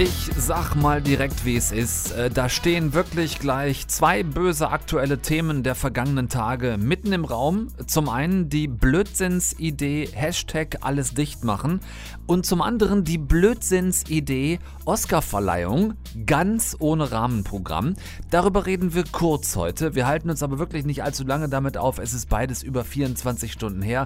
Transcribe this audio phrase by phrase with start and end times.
[0.00, 2.12] Ich sag mal direkt, wie es ist.
[2.12, 7.66] Äh, da stehen wirklich gleich zwei böse aktuelle Themen der vergangenen Tage mitten im Raum.
[7.88, 11.80] Zum einen die Blödsinnsidee Hashtag alles dicht machen
[12.28, 15.94] und zum anderen die Blödsinnsidee Oscarverleihung
[16.26, 17.94] ganz ohne Rahmenprogramm.
[18.30, 19.96] Darüber reden wir kurz heute.
[19.96, 21.98] Wir halten uns aber wirklich nicht allzu lange damit auf.
[21.98, 24.04] Es ist beides über 24 Stunden her.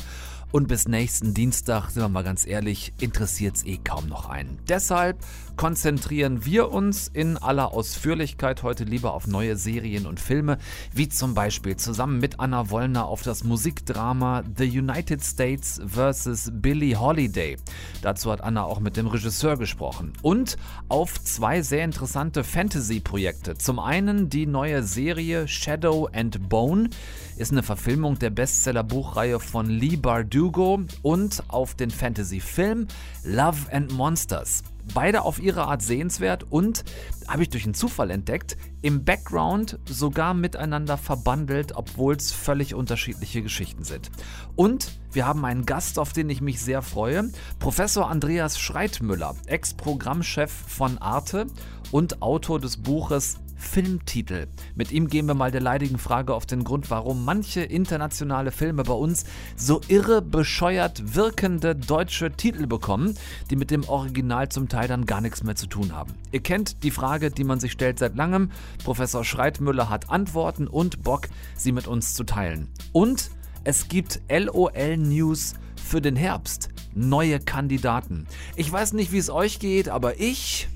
[0.52, 4.58] Und bis nächsten Dienstag, sind wir mal ganz ehrlich, interessiert es eh kaum noch einen.
[4.68, 5.16] Deshalb
[5.56, 10.58] konzentrieren wir uns in aller Ausführlichkeit heute lieber auf neue Serien und Filme,
[10.92, 16.50] wie zum Beispiel zusammen mit Anna Wollner auf das Musikdrama The United States vs.
[16.52, 17.56] Billie Holiday.
[18.02, 20.12] Dazu hat Anna auch mit dem Regisseur gesprochen.
[20.20, 20.58] Und
[20.90, 23.56] auf zwei sehr interessante Fantasy-Projekte.
[23.56, 26.90] Zum einen die neue Serie Shadow and Bone
[27.36, 32.86] ist eine Verfilmung der Bestseller-Buchreihe von Lee Bardugo und auf den Fantasy-Film
[33.24, 34.62] Love and Monsters.
[34.94, 36.84] Beide auf ihre Art sehenswert und,
[37.28, 43.42] habe ich durch einen Zufall entdeckt, im Background sogar miteinander verbandelt, obwohl es völlig unterschiedliche
[43.42, 44.10] Geschichten sind.
[44.56, 50.50] Und wir haben einen Gast, auf den ich mich sehr freue, Professor Andreas Schreitmüller, Ex-Programmchef
[50.50, 51.46] von Arte
[51.92, 54.48] und Autor des Buches Filmtitel.
[54.74, 58.82] Mit ihm gehen wir mal der leidigen Frage auf den Grund, warum manche internationale Filme
[58.82, 59.24] bei uns
[59.56, 63.16] so irre bescheuert wirkende deutsche Titel bekommen,
[63.50, 66.12] die mit dem Original zum Teil dann gar nichts mehr zu tun haben.
[66.32, 68.50] Ihr kennt die Frage, die man sich stellt seit langem.
[68.84, 72.68] Professor Schreitmüller hat Antworten und Bock, sie mit uns zu teilen.
[72.92, 73.30] Und
[73.64, 76.68] es gibt LOL News für den Herbst.
[76.94, 78.26] Neue Kandidaten.
[78.56, 80.68] Ich weiß nicht, wie es euch geht, aber ich.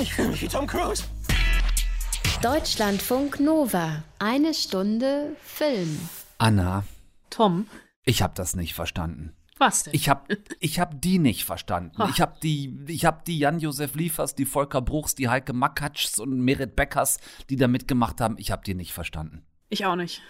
[0.00, 1.04] Ich fühle mich wie Tom Cruise.
[2.42, 4.02] Deutschlandfunk Nova.
[4.18, 5.98] Eine Stunde Film.
[6.38, 6.84] Anna,
[7.30, 7.66] Tom,
[8.04, 9.32] ich habe das nicht verstanden.
[9.58, 9.94] was denn?
[9.94, 11.94] Ich habe ich hab die nicht verstanden.
[11.98, 12.10] Ach.
[12.10, 16.38] Ich habe die, ich hab die Jan-Josef Liefers, die Volker Bruchs, die Heike Makatschs und
[16.40, 19.42] Merit Beckers, die da mitgemacht haben, ich habe die nicht verstanden.
[19.70, 20.20] Ich auch nicht.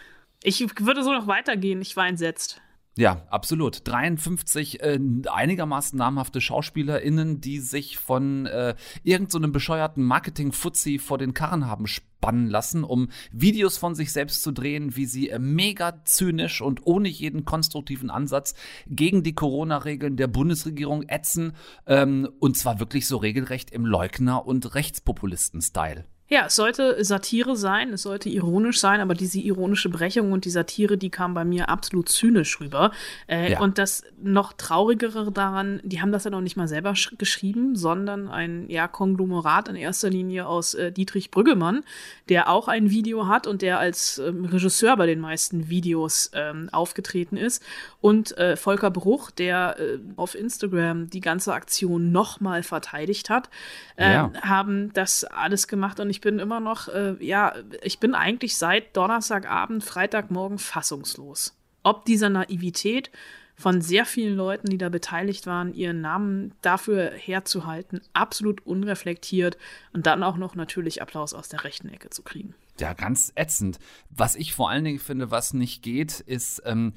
[0.42, 1.80] Ich würde so noch weitergehen.
[1.80, 2.60] Ich war entsetzt.
[2.96, 3.86] Ja, absolut.
[3.88, 11.34] 53 äh, einigermaßen namhafte SchauspielerInnen, die sich von äh, irgend so bescheuerten Marketing-Fuzzi vor den
[11.34, 16.04] Karren haben spannen lassen, um Videos von sich selbst zu drehen, wie sie äh, mega
[16.04, 18.54] zynisch und ohne jeden konstruktiven Ansatz
[18.86, 21.54] gegen die Corona-Regeln der Bundesregierung ätzen.
[21.86, 26.04] Ähm, und zwar wirklich so regelrecht im Leugner- und Rechtspopulisten-Style.
[26.26, 30.50] Ja, es sollte Satire sein, es sollte ironisch sein, aber diese ironische Brechung und die
[30.50, 32.92] Satire, die kam bei mir absolut zynisch rüber.
[33.28, 33.60] Äh, Ja.
[33.60, 37.76] Und das noch traurigere daran, die haben das ja noch nicht mal selber sch- geschrieben,
[37.76, 41.84] sondern ein ja, Konglomerat in erster Linie aus äh, Dietrich Brüggemann,
[42.30, 46.70] der auch ein Video hat und der als ähm, Regisseur bei den meisten Videos ähm,
[46.72, 47.62] aufgetreten ist.
[48.00, 53.50] Und äh, Volker Bruch, der äh, auf Instagram die ganze Aktion nochmal verteidigt hat,
[53.98, 54.32] Ja.
[54.40, 58.96] haben das alles gemacht und ich bin immer noch, äh, ja, ich bin eigentlich seit
[58.96, 61.56] Donnerstagabend, Freitagmorgen fassungslos.
[61.82, 63.10] Ob dieser Naivität
[63.56, 69.58] von sehr vielen Leuten, die da beteiligt waren, ihren Namen dafür herzuhalten, absolut unreflektiert
[69.92, 72.54] und dann auch noch natürlich Applaus aus der rechten Ecke zu kriegen.
[72.78, 73.80] Ja, ganz ätzend.
[74.10, 76.94] Was ich vor allen Dingen finde, was nicht geht, ist, ähm,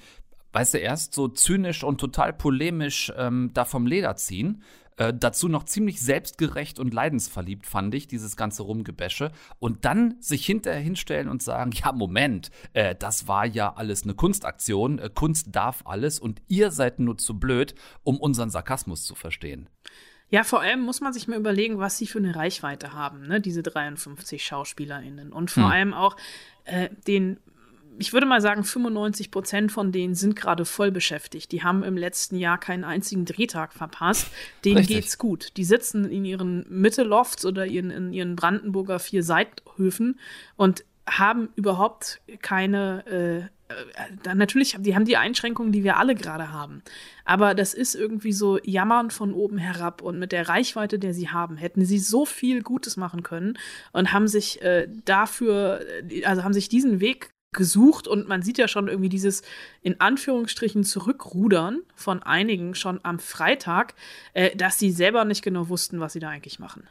[0.53, 4.61] weißt du, erst so zynisch und total polemisch ähm, da vom Leder ziehen.
[4.97, 9.31] Äh, dazu noch ziemlich selbstgerecht und leidensverliebt, fand ich, dieses ganze Rumgebäsche.
[9.59, 14.15] Und dann sich hinterher hinstellen und sagen, ja, Moment, äh, das war ja alles eine
[14.15, 14.99] Kunstaktion.
[14.99, 19.69] Äh, Kunst darf alles und ihr seid nur zu blöd, um unseren Sarkasmus zu verstehen.
[20.29, 23.39] Ja, vor allem muss man sich mal überlegen, was sie für eine Reichweite haben, ne?
[23.39, 25.31] diese 53 SchauspielerInnen.
[25.31, 25.71] Und vor Hm.
[25.71, 26.17] allem auch
[26.65, 27.39] äh, den,
[27.99, 31.51] ich würde mal sagen, 95 Prozent von denen sind gerade voll beschäftigt.
[31.51, 34.27] Die haben im letzten Jahr keinen einzigen Drehtag verpasst.
[34.65, 34.95] Denen Richtig.
[34.95, 35.57] geht's gut.
[35.57, 40.19] Die sitzen in ihren Mitte-Lofts oder ihren, in ihren Brandenburger vier Seithöfen
[40.55, 43.73] und haben überhaupt keine äh, äh,
[44.23, 46.81] dann natürlich, die haben die Einschränkungen, die wir alle gerade haben.
[47.25, 50.01] Aber das ist irgendwie so Jammern von oben herab.
[50.01, 53.57] Und mit der Reichweite, der sie haben, hätten sie so viel Gutes machen können
[53.91, 58.57] und haben sich äh, dafür, äh, also haben sich diesen Weg gesucht und man sieht
[58.57, 59.41] ja schon irgendwie dieses
[59.81, 63.95] in Anführungsstrichen Zurückrudern von einigen schon am Freitag,
[64.33, 66.83] äh, dass sie selber nicht genau wussten, was sie da eigentlich machen.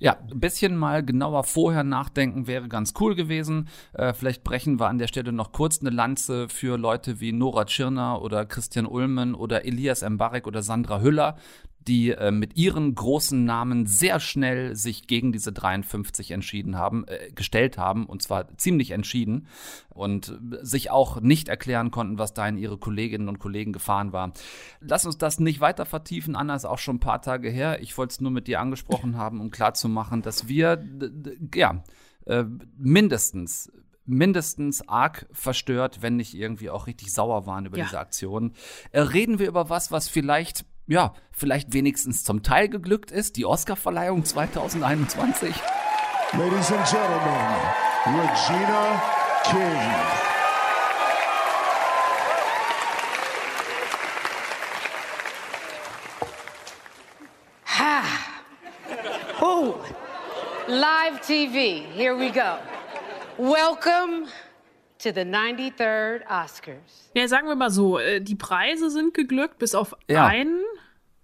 [0.00, 3.68] Ja, ein bisschen mal genauer vorher nachdenken wäre ganz cool gewesen.
[3.92, 7.66] Äh, vielleicht brechen wir an der Stelle noch kurz eine Lanze für Leute wie Nora
[7.66, 11.36] Tschirner oder Christian Ulmen oder Elias Mbarek oder Sandra Hüller,
[11.88, 17.32] die äh, mit ihren großen Namen sehr schnell sich gegen diese 53 entschieden haben, äh,
[17.32, 19.48] gestellt haben, und zwar ziemlich entschieden
[19.88, 24.32] und sich auch nicht erklären konnten, was da in ihre Kolleginnen und Kollegen gefahren war.
[24.80, 26.36] Lass uns das nicht weiter vertiefen.
[26.36, 27.80] Anna ist auch schon ein paar Tage her.
[27.82, 30.84] Ich wollte es nur mit dir angesprochen haben, um klarzumachen, dass wir,
[31.54, 31.82] ja,
[32.26, 32.44] äh,
[32.76, 33.72] mindestens
[34.10, 37.84] mindestens arg verstört, wenn nicht irgendwie auch richtig sauer waren über ja.
[37.84, 38.54] diese Aktion.
[38.90, 43.44] Äh, reden wir über was, was vielleicht, ja, vielleicht wenigstens zum Teil geglückt ist, die
[43.44, 45.54] Oscarverleihung 2021.
[46.32, 47.58] Ladies and Gentlemen,
[48.06, 49.02] Regina
[49.44, 49.92] King.
[57.66, 58.02] Ha!
[59.40, 59.74] Oh!
[60.66, 62.58] Live TV, here we go.
[63.36, 64.28] Welcome
[64.98, 67.10] to the 93rd Oscars.
[67.14, 70.26] Ja, sagen wir mal so, äh, die Preise sind geglückt, bis auf ja.
[70.26, 70.60] einen.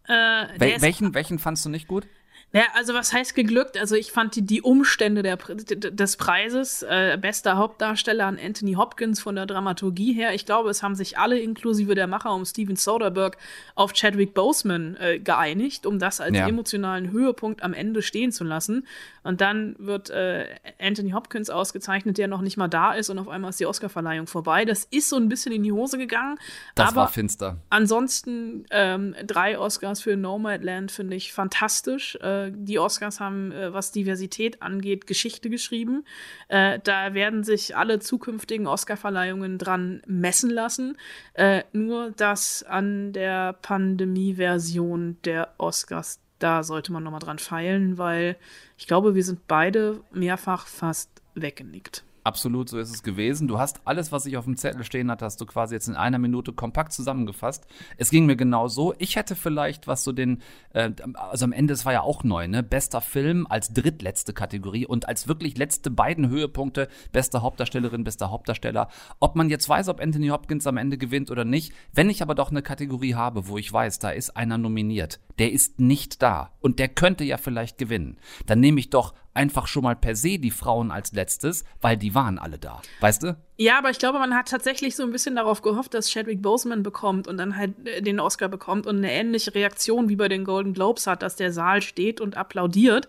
[0.06, 0.12] Äh,
[0.58, 2.06] Wel welchen, welchen fandst du nicht gut?
[2.54, 3.76] Ja, also was heißt geglückt?
[3.76, 9.20] Also ich fand die, die Umstände der, des Preises, äh, bester Hauptdarsteller an Anthony Hopkins
[9.20, 10.34] von der Dramaturgie her.
[10.34, 13.36] Ich glaube, es haben sich alle, inklusive der Macher um Steven Soderbergh,
[13.74, 16.46] auf Chadwick Boseman äh, geeinigt, um das als ja.
[16.46, 18.86] emotionalen Höhepunkt am Ende stehen zu lassen.
[19.24, 20.46] Und dann wird äh,
[20.78, 24.28] Anthony Hopkins ausgezeichnet, der noch nicht mal da ist und auf einmal ist die Oscarverleihung
[24.28, 24.64] vorbei.
[24.64, 26.38] Das ist so ein bisschen in die Hose gegangen.
[26.76, 27.56] Das aber war finster.
[27.70, 32.16] Ansonsten ähm, drei Oscars für Nomadland finde ich fantastisch.
[32.22, 36.04] Äh, die Oscars haben, äh, was Diversität angeht, Geschichte geschrieben.
[36.48, 40.96] Äh, da werden sich alle zukünftigen Oscarverleihungen dran messen lassen.
[41.34, 48.36] Äh, nur das an der Pandemie-Version der Oscars, da sollte man nochmal dran feilen, weil
[48.76, 52.04] ich glaube, wir sind beide mehrfach fast weggenickt.
[52.24, 53.48] Absolut, so ist es gewesen.
[53.48, 55.94] Du hast alles, was ich auf dem Zettel stehen hatte, hast du quasi jetzt in
[55.94, 57.66] einer Minute kompakt zusammengefasst.
[57.98, 58.94] Es ging mir genau so.
[58.96, 60.40] Ich hätte vielleicht, was so den,
[60.72, 62.62] äh, also am Ende, es war ja auch neu, ne?
[62.62, 68.88] Bester Film als drittletzte Kategorie und als wirklich letzte beiden Höhepunkte, beste Hauptdarstellerin, bester Hauptdarsteller.
[69.20, 72.34] Ob man jetzt weiß, ob Anthony Hopkins am Ende gewinnt oder nicht, wenn ich aber
[72.34, 76.52] doch eine Kategorie habe, wo ich weiß, da ist einer nominiert, der ist nicht da
[76.60, 78.16] und der könnte ja vielleicht gewinnen,
[78.46, 82.14] dann nehme ich doch einfach schon mal per se die Frauen als letztes, weil die
[82.14, 82.80] waren alle da.
[83.00, 83.36] Weißt du?
[83.56, 86.82] Ja, aber ich glaube, man hat tatsächlich so ein bisschen darauf gehofft, dass Chadwick Boseman
[86.82, 90.44] bekommt und dann halt äh, den Oscar bekommt und eine ähnliche Reaktion wie bei den
[90.44, 93.08] Golden Globes hat, dass der Saal steht und applaudiert.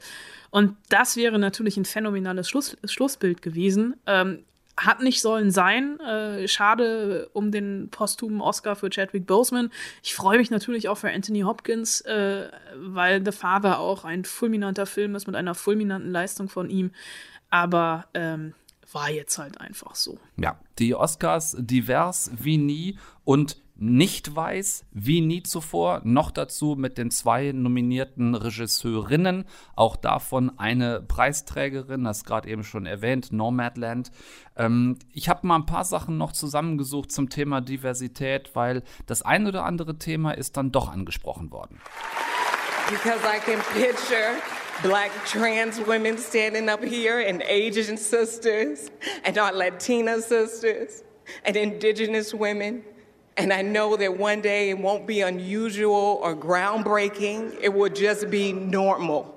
[0.50, 3.96] Und das wäre natürlich ein phänomenales Schluss, Schlussbild gewesen.
[4.06, 4.46] Ähm,
[4.78, 6.00] hat nicht sollen sein.
[6.00, 9.72] Äh, schade um den posthumen Oscar für Chadwick Boseman.
[10.04, 14.86] Ich freue mich natürlich auch für Anthony Hopkins, äh, weil The Father auch ein fulminanter
[14.86, 16.92] Film ist mit einer fulminanten Leistung von ihm.
[17.50, 18.54] Aber ähm,
[18.92, 20.18] war jetzt halt einfach so.
[20.38, 26.02] Ja, die Oscars divers wie nie und nicht weiß, wie nie zuvor.
[26.04, 29.46] Noch dazu mit den zwei nominierten Regisseurinnen.
[29.76, 34.12] Auch davon eine Preisträgerin, das gerade eben schon erwähnt, Nomadland.
[34.56, 39.46] Ähm, ich habe mal ein paar Sachen noch zusammengesucht zum Thema Diversität, weil das ein
[39.46, 41.82] oder andere Thema ist dann doch angesprochen worden.
[42.90, 44.36] Because I can picture
[44.84, 48.92] black trans women standing up here and Asian sisters
[49.26, 51.04] and our Latina sisters
[51.44, 52.84] and indigenous women.
[53.38, 58.30] And I know that one day it won't be unusual or groundbreaking, it will just
[58.30, 59.34] be normal.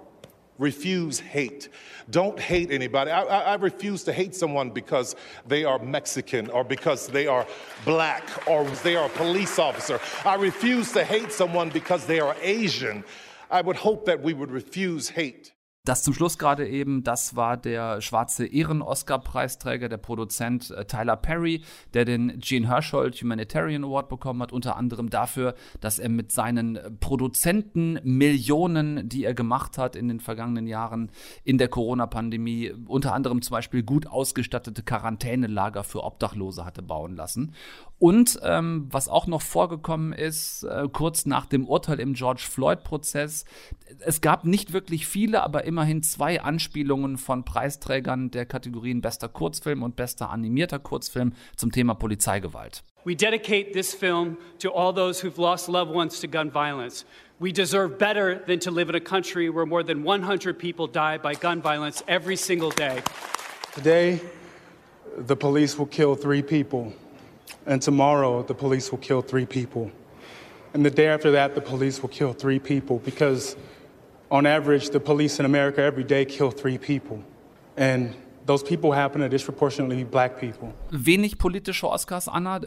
[0.59, 1.69] Refuse hate.
[2.11, 3.11] Don't hate anybody.
[3.11, 5.15] I, I, I, refuse to hate someone because
[5.47, 7.47] they are Mexican or because they are
[7.85, 10.01] black or they are a police officer.
[10.25, 13.05] I refuse to hate someone because they are Asian.
[13.51, 15.53] I would hope that we would refuse hate.
[15.89, 21.63] Das zum Schluss gerade eben, das war der schwarze Ehren-Oscar-Preisträger, der Produzent äh, Tyler Perry,
[21.95, 26.79] der den Gene Hersholt Humanitarian Award bekommen hat, unter anderem dafür, dass er mit seinen
[27.01, 31.11] Produzenten Millionen, die er gemacht hat in den vergangenen Jahren
[31.43, 37.55] in der Corona-Pandemie, unter anderem zum Beispiel gut ausgestattete Quarantänelager für Obdachlose hatte bauen lassen.
[37.99, 43.45] Und ähm, was auch noch vorgekommen ist, äh, kurz nach dem Urteil im George Floyd-Prozess,
[44.05, 49.83] es gab nicht wirklich viele, aber immerhin zwei Anspielungen von Preisträgern der Kategorien bester Kurzfilm
[49.83, 52.85] und bester animierter Kurzfilm zum Thema Polizeigewalt.
[53.05, 57.05] We dedicate this film to all those who've lost loved ones to gun violence.
[57.41, 61.19] We deserve better than to live in a country where more than 100 people die
[61.19, 63.03] by gun violence every single day.
[63.75, 64.21] Today,
[65.17, 66.93] the police will kill three people.
[67.67, 69.91] And tomorrow, the police will kill three people.
[70.75, 73.57] And the day after that, the police will kill three people because,
[74.31, 77.23] on average, the police in America every day kill three people.
[77.77, 78.15] And
[78.49, 80.73] those people happen to disproportionately be black people.
[80.91, 82.61] Wenig politische Oscars, Anna.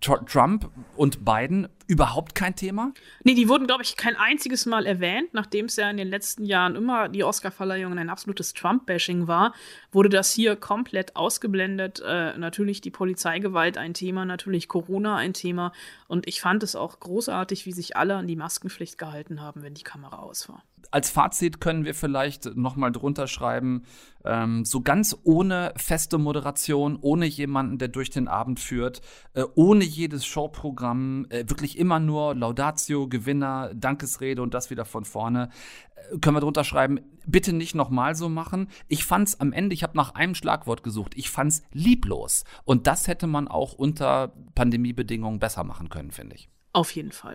[0.00, 2.92] Tr Trump und Biden überhaupt kein Thema?
[3.22, 5.34] Nee, die wurden, glaube ich, kein einziges Mal erwähnt.
[5.34, 9.54] Nachdem es ja in den letzten Jahren immer die Oscarverleihung ein absolutes Trump-Bashing war,
[9.92, 12.02] wurde das hier komplett ausgeblendet.
[12.04, 15.72] Äh, natürlich die Polizeigewalt ein Thema, natürlich Corona ein Thema.
[16.08, 19.74] Und ich fand es auch großartig, wie sich alle an die Maskenpflicht gehalten haben, wenn
[19.74, 23.84] die Kamera aus war als Fazit können wir vielleicht nochmal drunter schreiben,
[24.24, 29.00] ähm, so ganz ohne feste Moderation, ohne jemanden, der durch den Abend führt,
[29.34, 35.04] äh, ohne jedes Showprogramm, äh, wirklich immer nur Laudatio, Gewinner, Dankesrede und das wieder von
[35.04, 35.48] vorne,
[35.94, 38.68] äh, können wir drunter schreiben, bitte nicht nochmal so machen.
[38.88, 42.44] Ich fand's am Ende, ich habe nach einem Schlagwort gesucht, ich fand's lieblos.
[42.64, 46.50] Und das hätte man auch unter Pandemiebedingungen besser machen können, finde ich.
[46.72, 47.34] Auf jeden Fall.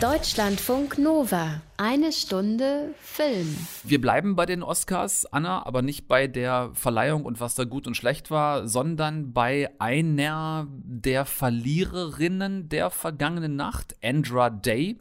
[0.00, 1.60] Deutschlandfunk Nova.
[1.76, 3.54] Eine Stunde Film.
[3.84, 7.86] Wir bleiben bei den Oscars, Anna, aber nicht bei der Verleihung und was da gut
[7.86, 14.96] und schlecht war, sondern bei einer der Verliererinnen der vergangenen Nacht, Andra Day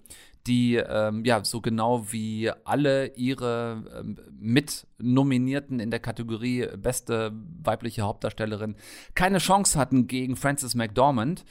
[0.47, 7.31] die ähm, ja so genau wie alle ihre ähm, Mitnominierten in der Kategorie beste
[7.63, 8.75] weibliche Hauptdarstellerin
[9.15, 11.45] keine Chance hatten gegen Frances McDormand.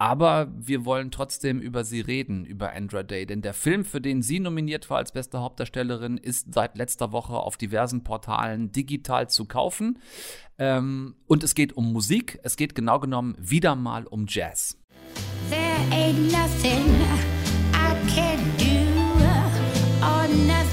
[0.00, 3.26] Aber wir wollen trotzdem über sie reden, über Andra Day.
[3.26, 7.34] Denn der Film, für den sie nominiert war als beste Hauptdarstellerin, ist seit letzter Woche
[7.34, 9.98] auf diversen Portalen digital zu kaufen.
[10.56, 12.40] Ähm, und es geht um Musik.
[12.42, 14.78] Es geht genau genommen wieder mal um Jazz.
[15.50, 15.60] There
[15.92, 16.94] ain't nothing
[17.74, 18.80] I can do
[20.02, 20.69] or nothing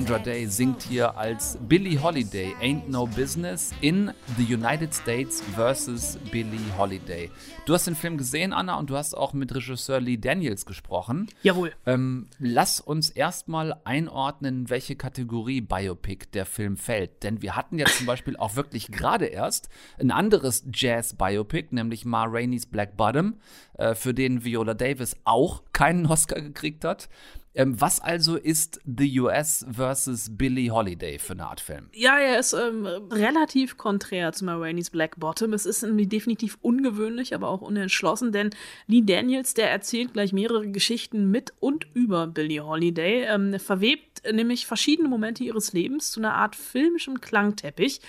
[0.00, 6.18] Andra Day singt hier als Billie Holiday, Ain't No Business in The United States vs.
[6.32, 7.30] Billie Holiday.
[7.66, 11.28] Du hast den Film gesehen, Anna, und du hast auch mit Regisseur Lee Daniels gesprochen.
[11.42, 11.72] Jawohl.
[11.84, 17.22] Ähm, lass uns erstmal einordnen, welche Kategorie Biopic der Film fällt.
[17.22, 22.24] Denn wir hatten ja zum Beispiel auch wirklich gerade erst ein anderes Jazz-Biopic, nämlich Ma
[22.24, 23.34] Rainey's Black Bottom,
[23.74, 27.10] äh, für den Viola Davis auch keinen Oscar gekriegt hat.
[27.54, 31.88] Ähm, was also ist The US versus Billie Holiday für eine Art Film?
[31.92, 35.52] Ja, er ist ähm, relativ konträr zu Marainis Black Bottom.
[35.52, 38.50] Es ist definitiv ungewöhnlich, aber auch unentschlossen, denn
[38.86, 44.66] Lee Daniels, der erzählt gleich mehrere Geschichten mit und über Billie Holiday, ähm, verwebt nämlich
[44.66, 48.00] verschiedene Momente ihres Lebens zu einer Art filmischem Klangteppich.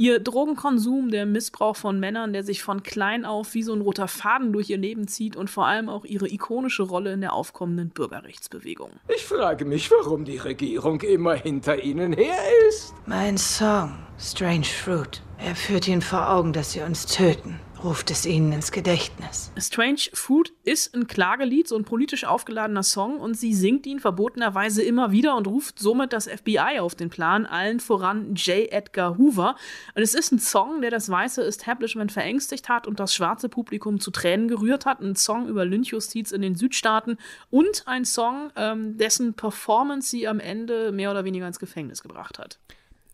[0.00, 4.06] Ihr Drogenkonsum, der Missbrauch von Männern, der sich von klein auf wie so ein roter
[4.06, 7.88] Faden durch ihr Leben zieht und vor allem auch ihre ikonische Rolle in der aufkommenden
[7.88, 8.92] Bürgerrechtsbewegung.
[9.12, 12.38] Ich frage mich, warum die Regierung immer hinter ihnen her
[12.68, 12.94] ist.
[13.06, 15.20] Mein Song, Strange Fruit.
[15.36, 19.52] Er führt ihnen vor Augen, dass sie uns töten ruft es ihnen ins Gedächtnis.
[19.56, 24.82] Strange Food ist ein Klagelied, so ein politisch aufgeladener Song und sie singt ihn verbotenerweise
[24.82, 28.70] immer wieder und ruft somit das FBI auf den Plan, allen voran J.
[28.70, 29.56] Edgar Hoover.
[29.94, 34.00] Und es ist ein Song, der das weiße Establishment verängstigt hat und das schwarze Publikum
[34.00, 35.00] zu Tränen gerührt hat.
[35.00, 37.18] Ein Song über Lynchjustiz in den Südstaaten
[37.50, 42.38] und ein Song, ähm, dessen Performance sie am Ende mehr oder weniger ins Gefängnis gebracht
[42.38, 42.58] hat.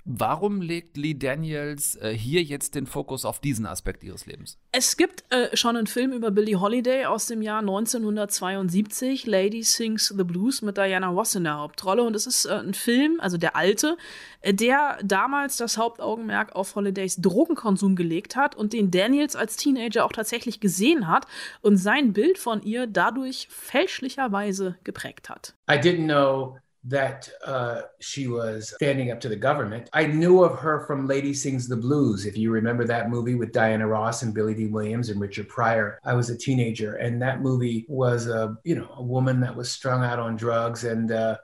[0.07, 4.59] Warum legt Lee Daniels äh, hier jetzt den Fokus auf diesen Aspekt ihres Lebens?
[4.71, 10.09] Es gibt äh, schon einen Film über Billie Holiday aus dem Jahr 1972, Lady Sings
[10.15, 12.03] the Blues mit Diana Ross in der Hauptrolle.
[12.03, 13.97] Und es ist äh, ein Film, also der alte,
[14.43, 20.05] äh, der damals das Hauptaugenmerk auf Holidays Drogenkonsum gelegt hat und den Daniels als Teenager
[20.05, 21.27] auch tatsächlich gesehen hat
[21.63, 25.55] und sein Bild von ihr dadurch fälschlicherweise geprägt hat.
[25.67, 29.89] I didn't know that uh, she was standing up to the government.
[29.93, 32.27] I knew of her from Lady Sings the Blues.
[32.27, 34.67] If you remember that movie with Diana Ross and Billy D.
[34.67, 38.89] Williams and Richard Pryor, I was a teenager, and that movie was a you know
[38.97, 41.39] a woman that was strung out on drugs and uh,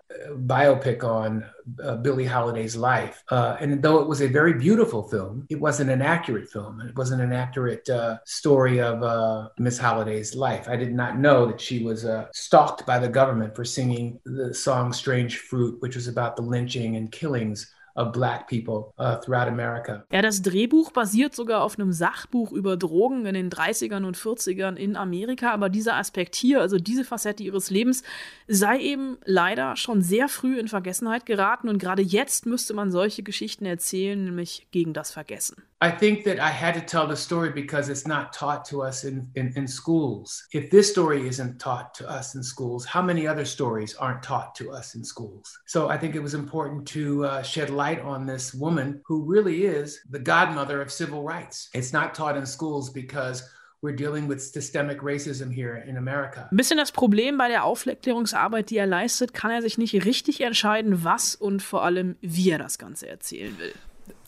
[0.47, 1.45] biopic on
[1.83, 3.23] uh, Billie Holiday's life.
[3.31, 6.81] Uh, and though it was a very beautiful film, it wasn't an accurate film.
[6.81, 10.69] It wasn't an accurate uh, story of uh, Miss Holiday's life.
[10.69, 14.53] I did not know that she was uh, stalked by the government for singing the
[14.53, 19.49] song Strange Fruit, which was about the lynching and killings of black people uh, throughout
[19.49, 20.05] America.
[20.13, 24.77] Ja, das Drehbuch basiert sogar auf einem Sachbuch über Drogen in den 30ern und 40ern
[24.77, 28.03] in Amerika, aber dieser Aspekt hier, also diese Facette ihres Lebens,
[28.49, 33.23] sei eben leider schon sehr früh in Vergessenheit geraten und gerade jetzt müsste man solche
[33.23, 35.63] Geschichten erzählen, nämlich gegen das Vergessen.
[35.83, 39.05] I think that I had to tell the story because it's not taught to us
[39.05, 40.47] in, in, in, schools.
[40.53, 44.55] If this story isn't taught to us in schools, how many other stories aren't taught
[44.57, 45.59] to us in schools?
[45.65, 49.65] So I think it was important to uh, shed light on this woman who really
[49.65, 51.71] is the godmother of civil rights.
[51.73, 53.43] It's not taught in schools because
[53.81, 56.47] we're dealing with systemic racism here in America.
[56.51, 60.43] Ein bisschen das Problem bei der Aufklärungsarbeit, die er leistet, kann er sich nicht richtig
[60.43, 63.73] entscheiden, was und vor allem, wie er das Ganze erzählen will.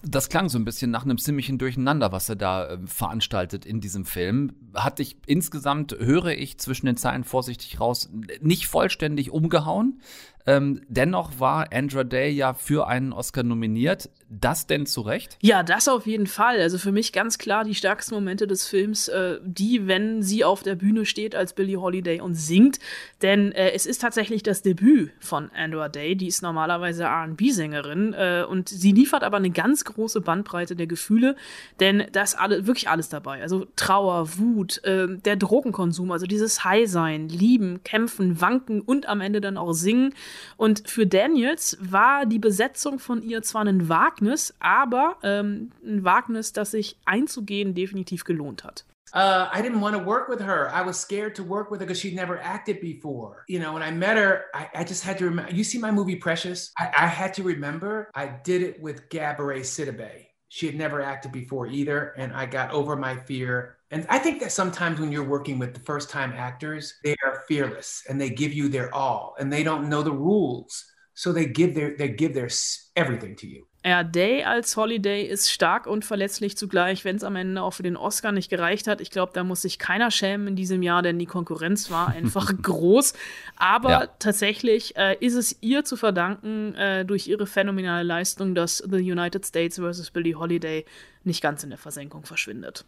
[0.04, 3.80] Das klang so ein bisschen nach einem ziemlichen Durcheinander, was er da äh, veranstaltet in
[3.80, 4.52] diesem Film.
[4.74, 10.00] Hatte ich insgesamt, höre ich zwischen den Zeilen vorsichtig raus, nicht vollständig umgehauen.
[10.46, 14.10] Ähm, dennoch war Andra Day ja für einen Oscar nominiert.
[14.28, 15.36] Das denn zu Recht?
[15.42, 16.58] Ja, das auf jeden Fall.
[16.58, 20.62] Also für mich ganz klar die stärksten Momente des Films, äh, die, wenn sie auf
[20.62, 22.78] der Bühne steht als Billie Holiday und singt.
[23.20, 26.16] Denn äh, es ist tatsächlich das Debüt von Andra Day.
[26.16, 31.36] Die ist normalerweise RB-Sängerin äh, und sie liefert aber eine ganz große Bandbreite der Gefühle,
[31.80, 33.42] denn da ist alle, wirklich alles dabei.
[33.42, 39.40] Also Trauer, Wut, äh, der Drogenkonsum, also dieses High-Sein, Lieben, Kämpfen, Wanken und am Ende
[39.40, 40.14] dann auch Singen.
[40.56, 46.52] Und für Daniels war die Besetzung von ihr zwar ein Wagnis, aber ähm, ein Wagnis,
[46.52, 48.84] das sich einzugehen definitiv gelohnt hat.
[49.14, 50.70] Uh, I didn't want to work with her.
[50.72, 53.44] I was scared to work with her because she'd never acted before.
[53.46, 55.52] You know, when I met her, I, I just had to remember.
[55.52, 56.72] You see my movie Precious?
[56.78, 60.28] I, I, had to remember I did it with Gabourey Sidibe.
[60.48, 64.40] She had never acted before either, and I got over my fear And I think
[64.40, 68.30] that sometimes when you're working with the first time actors, they are fearless and they
[68.30, 70.86] give you their all and they don't know the rules.
[71.14, 72.48] So they give their, they give their
[72.96, 73.66] everything to you.
[73.84, 77.82] Ja, Day als Holiday ist stark und verletzlich zugleich, wenn es am Ende auch für
[77.82, 79.00] den Oscar nicht gereicht hat.
[79.00, 82.50] Ich glaube, da muss sich keiner schämen in diesem Jahr, denn die Konkurrenz war einfach
[82.62, 83.12] groß.
[83.56, 84.06] Aber ja.
[84.20, 89.44] tatsächlich äh, ist es ihr zu verdanken, äh, durch ihre phänomenale Leistung, dass The United
[89.44, 90.12] States vs.
[90.12, 90.86] Billie Holiday
[91.24, 92.84] nicht ganz in der Versenkung verschwindet.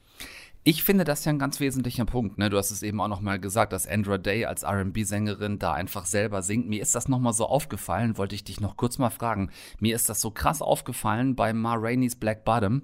[0.66, 2.38] Ich finde das ja ein ganz wesentlicher Punkt.
[2.38, 2.48] Ne?
[2.48, 6.06] Du hast es eben auch noch mal gesagt, dass Andra Day als R&B-Sängerin da einfach
[6.06, 6.68] selber singt.
[6.68, 9.50] Mir ist das noch mal so aufgefallen, wollte ich dich noch kurz mal fragen.
[9.78, 12.82] Mir ist das so krass aufgefallen bei Ma Rainey's Black Bottom.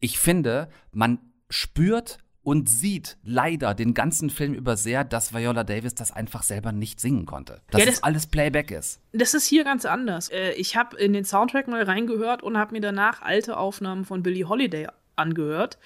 [0.00, 5.94] Ich finde, man spürt und sieht leider den ganzen Film über sehr, dass Viola Davis
[5.94, 7.60] das einfach selber nicht singen konnte.
[7.70, 9.00] Dass ja, das, alles Playback ist.
[9.12, 10.30] Das ist hier ganz anders.
[10.30, 14.24] Äh, ich habe in den Soundtrack mal reingehört und habe mir danach alte Aufnahmen von
[14.24, 15.78] Billie Holiday angehört.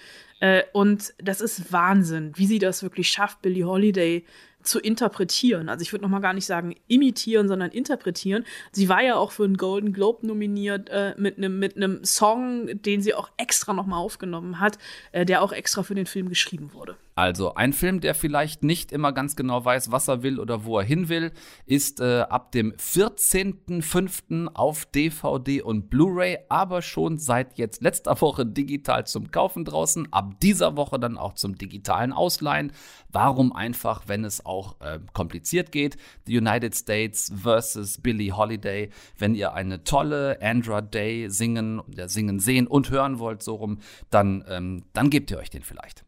[0.45, 4.27] Äh, und das ist Wahnsinn, wie sie das wirklich schafft, Billie Holiday
[4.63, 5.71] zu interpretieren.
[5.71, 8.45] Also ich würde noch mal gar nicht sagen imitieren, sondern interpretieren.
[8.71, 13.01] Sie war ja auch für einen Golden Globe nominiert äh, mit einem mit Song, den
[13.01, 14.79] sie auch extra noch mal aufgenommen hat,
[15.13, 16.97] äh, der auch extra für den Film geschrieben wurde.
[17.16, 20.78] Also ein Film, der vielleicht nicht immer ganz genau weiß, was er will oder wo
[20.78, 21.30] er hin will,
[21.65, 24.49] ist äh, ab dem 14.05.
[24.54, 30.41] auf DVD und Blu-ray, aber schon seit jetzt letzter Woche digital zum Kaufen draußen, ab
[30.41, 32.73] dieser Woche dann auch zum digitalen Ausleihen.
[33.10, 35.97] Warum einfach, wenn es auch äh, kompliziert geht?
[36.26, 38.91] The United States versus Billie Holiday.
[39.17, 43.78] Wenn ihr eine tolle Andra Day singen, ja, singen sehen und hören wollt, so rum,
[44.10, 46.03] dann, ähm, dann gebt ihr euch den vielleicht.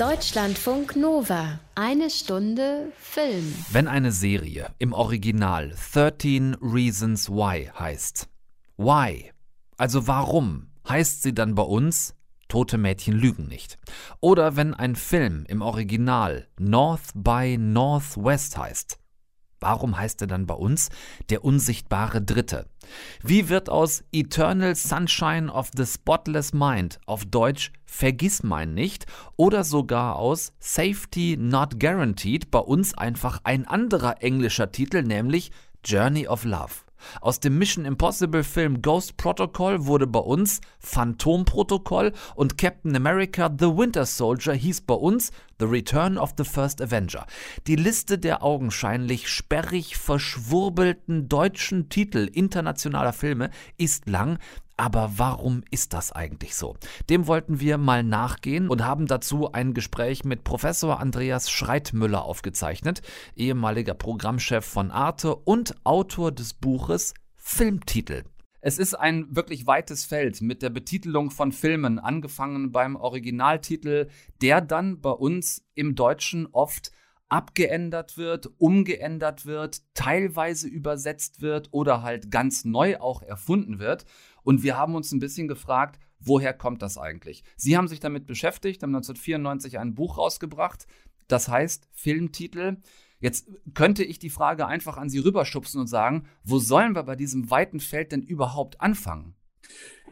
[0.00, 1.60] Deutschlandfunk Nova.
[1.74, 3.54] Eine Stunde Film.
[3.70, 8.26] Wenn eine Serie im Original 13 Reasons Why heißt.
[8.78, 9.30] Why?
[9.76, 12.14] Also warum heißt sie dann bei uns
[12.48, 13.76] Tote Mädchen lügen nicht.
[14.20, 18.99] Oder wenn ein Film im Original North by Northwest heißt.
[19.60, 20.88] Warum heißt er dann bei uns
[21.28, 22.66] der unsichtbare Dritte?
[23.22, 29.64] Wie wird aus Eternal Sunshine of the Spotless Mind auf Deutsch Vergiss mein nicht oder
[29.64, 35.50] sogar aus Safety Not Guaranteed bei uns einfach ein anderer englischer Titel, nämlich
[35.84, 36.89] Journey of Love?
[37.20, 43.50] Aus dem Mission Impossible Film Ghost Protocol wurde bei uns Phantom Protokoll und Captain America
[43.50, 47.26] The Winter Soldier hieß bei uns The Return of the First Avenger.
[47.66, 54.38] Die Liste der augenscheinlich sperrig verschwurbelten deutschen Titel internationaler Filme ist lang,
[54.80, 56.74] aber warum ist das eigentlich so?
[57.10, 63.02] Dem wollten wir mal nachgehen und haben dazu ein Gespräch mit Professor Andreas Schreitmüller aufgezeichnet,
[63.36, 68.24] ehemaliger Programmchef von Arte und Autor des Buches Filmtitel.
[68.62, 74.08] Es ist ein wirklich weites Feld mit der Betitelung von Filmen, angefangen beim Originaltitel,
[74.40, 76.90] der dann bei uns im Deutschen oft
[77.30, 84.04] abgeändert wird, umgeändert wird, teilweise übersetzt wird oder halt ganz neu auch erfunden wird.
[84.50, 87.44] Und wir haben uns ein bisschen gefragt, woher kommt das eigentlich?
[87.56, 90.88] Sie haben sich damit beschäftigt, haben 1994 ein Buch rausgebracht,
[91.28, 92.78] das heißt Filmtitel.
[93.20, 97.14] Jetzt könnte ich die Frage einfach an Sie rüberschubsen und sagen, wo sollen wir bei
[97.14, 99.36] diesem weiten Feld denn überhaupt anfangen?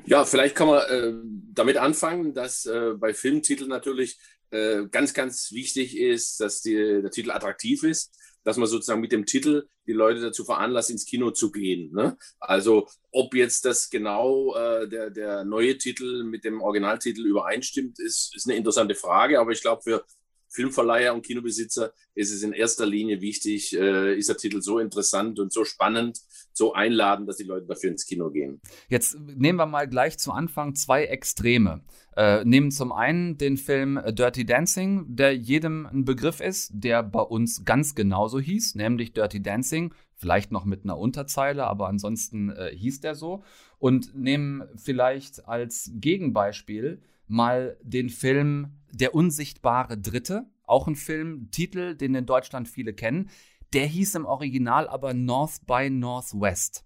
[0.07, 1.15] Ja, vielleicht kann man äh,
[1.53, 4.21] damit anfangen, dass äh, bei Filmtiteln natürlich
[4.53, 8.17] äh, ganz, ganz wichtig ist, dass die, der Titel attraktiv ist.
[8.45, 11.93] Dass man sozusagen mit dem Titel die Leute dazu veranlasst, ins Kino zu gehen.
[11.93, 12.17] Ne?
[12.41, 18.35] Also ob jetzt das genau äh, der, der neue Titel mit dem Originaltitel übereinstimmt, ist,
[18.37, 19.41] ist eine interessante Frage.
[19.41, 20.05] Aber ich glaube, für
[20.49, 25.39] Filmverleiher und Kinobesitzer ist es in erster Linie wichtig, äh, ist der Titel so interessant
[25.39, 26.21] und so spannend,
[26.53, 28.61] so einladend, dass die Leute dafür ins Kino gehen.
[28.89, 31.83] Jetzt nehmen wir mal gleich zu Anfang zwei Extreme.
[32.17, 37.21] Äh, nehmen zum einen den Film Dirty Dancing, der jedem ein Begriff ist, der bei
[37.21, 42.75] uns ganz genauso hieß, nämlich Dirty Dancing, vielleicht noch mit einer Unterzeile, aber ansonsten äh,
[42.75, 43.45] hieß der so.
[43.79, 52.15] Und nehmen vielleicht als Gegenbeispiel mal den Film Der unsichtbare Dritte, auch ein Filmtitel, den
[52.15, 53.31] in Deutschland viele kennen.
[53.73, 56.85] Der hieß im Original aber North by Northwest.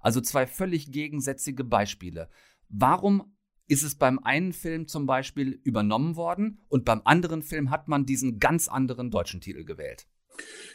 [0.00, 2.28] Also zwei völlig gegensätzliche Beispiele.
[2.68, 3.34] Warum
[3.66, 8.04] ist es beim einen Film zum Beispiel übernommen worden und beim anderen Film hat man
[8.04, 10.06] diesen ganz anderen deutschen Titel gewählt?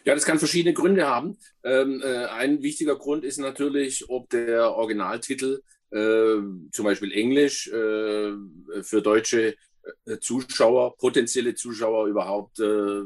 [0.06, 1.38] Ja, das kann verschiedene Gründe haben.
[1.64, 6.38] Ähm, äh, ein wichtiger Grund ist natürlich, ob der Originaltitel äh,
[6.72, 8.34] zum Beispiel Englisch äh,
[8.82, 9.56] für deutsche
[10.06, 13.02] äh, Zuschauer, potenzielle Zuschauer überhaupt äh,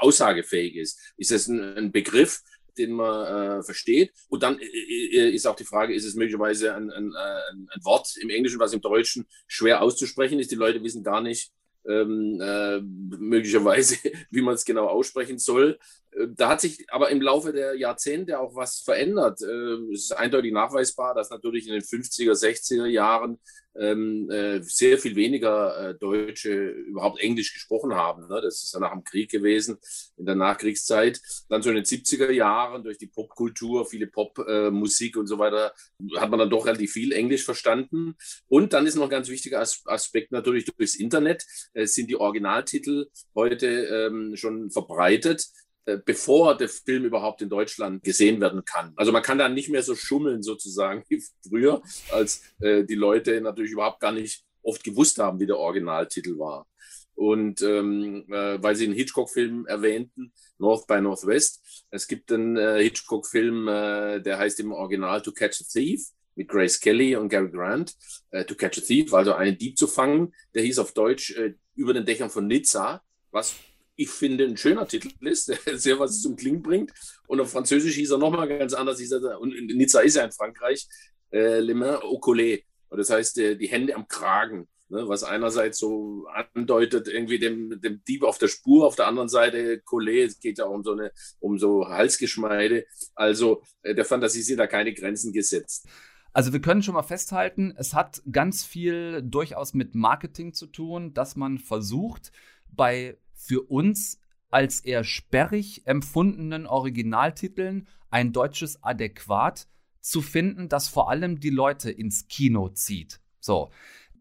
[0.00, 1.14] aussagefähig ist.
[1.16, 2.40] Ist das ein, ein Begriff,
[2.76, 4.12] den man äh, versteht?
[4.28, 8.30] Und dann äh, ist auch die Frage, ist es möglicherweise ein, ein, ein, Wort im
[8.30, 10.50] Englischen, was im Deutschen schwer auszusprechen ist?
[10.50, 11.52] Die Leute wissen gar nicht,
[11.86, 13.96] ähm, äh, möglicherweise,
[14.30, 15.78] wie man es genau aussprechen soll.
[16.18, 19.40] Äh, da hat sich aber im Laufe der Jahrzehnte auch was verändert.
[19.42, 23.38] Äh, es ist eindeutig nachweisbar, dass natürlich in den 50er, 60er Jahren
[23.76, 28.26] ähm, äh, sehr viel weniger Deutsche überhaupt Englisch gesprochen haben.
[28.26, 28.40] Ne?
[28.42, 29.78] Das ist ja nach dem Krieg gewesen,
[30.16, 31.20] in der Nachkriegszeit.
[31.48, 35.72] Dann so in den 70er Jahren durch die Popkultur, viele Popmusik und so weiter,
[36.16, 38.16] hat man dann doch relativ viel Englisch verstanden.
[38.48, 43.66] Und dann ist noch ein ganz wichtiger Aspekt natürlich durchs Internet, sind die Originaltitel heute
[43.66, 45.46] ähm, schon verbreitet.
[45.88, 48.92] Äh, bevor der Film überhaupt in Deutschland gesehen werden kann.
[48.96, 53.40] Also man kann da nicht mehr so schummeln sozusagen wie früher, als äh, die Leute
[53.40, 56.66] natürlich überhaupt gar nicht oft gewusst haben, wie der Originaltitel war.
[57.14, 62.82] Und ähm, äh, weil Sie einen Hitchcock-Film erwähnten, North by Northwest, es gibt einen äh,
[62.82, 67.50] Hitchcock-Film, äh, der heißt im Original To Catch a Thief mit Grace Kelly und Gary
[67.50, 67.94] Grant.
[68.30, 71.34] Äh, to Catch a Thief, also einen Dieb zu fangen, der hieß auf Deutsch
[71.74, 73.56] Über den Dächern von Nizza, was
[73.98, 76.92] ich finde, ein schöner Titel ist, der sehr was zum Klingen bringt.
[77.26, 79.00] Und auf Französisch hieß er nochmal ganz anders.
[79.00, 80.88] Er, und Nizza ist ja in Frankreich,
[81.32, 82.64] äh, Les mains au collet.
[82.88, 84.68] Und das heißt, äh, die Hände am Kragen.
[84.90, 89.28] Ne, was einerseits so andeutet, irgendwie dem, dem Dieb auf der Spur, auf der anderen
[89.28, 92.86] Seite Collet, es geht ja um so, eine, um so Halsgeschmeide.
[93.14, 95.86] Also äh, der Fantasie sind da keine Grenzen gesetzt.
[96.32, 101.12] Also wir können schon mal festhalten, es hat ganz viel durchaus mit Marketing zu tun,
[101.12, 102.32] dass man versucht,
[102.70, 104.20] bei für uns
[104.50, 109.68] als eher sperrig empfundenen Originaltiteln ein deutsches Adäquat
[110.00, 113.20] zu finden, das vor allem die Leute ins Kino zieht.
[113.40, 113.70] So,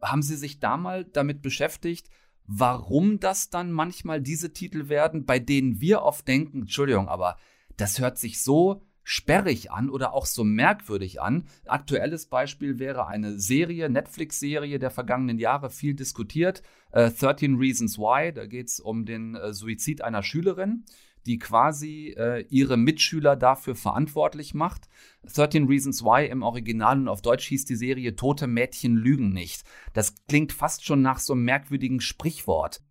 [0.01, 2.10] haben Sie sich da mal damit beschäftigt,
[2.45, 7.38] warum das dann manchmal diese Titel werden, bei denen wir oft denken, Entschuldigung, aber
[7.75, 11.45] das hört sich so sperrig an oder auch so merkwürdig an.
[11.65, 16.61] Aktuelles Beispiel wäre eine Serie, Netflix-Serie der vergangenen Jahre, viel diskutiert.
[16.91, 20.83] Äh, 13 Reasons Why, da geht es um den äh, Suizid einer Schülerin
[21.25, 24.87] die quasi äh, ihre Mitschüler dafür verantwortlich macht.
[25.33, 29.65] 13 Reasons Why im Original und auf Deutsch hieß die Serie Tote Mädchen lügen nicht.
[29.91, 32.81] Das klingt fast schon nach so einem merkwürdigen Sprichwort.